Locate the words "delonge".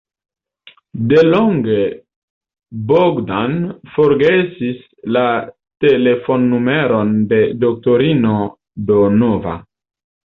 1.11-1.81